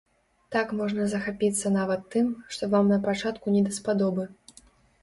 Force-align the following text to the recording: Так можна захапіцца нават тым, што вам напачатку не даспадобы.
Так 0.53 0.71
можна 0.79 1.05
захапіцца 1.11 1.73
нават 1.77 2.01
тым, 2.17 2.33
што 2.57 2.71
вам 2.73 2.91
напачатку 2.95 3.45
не 3.59 3.65
даспадобы. 3.71 4.29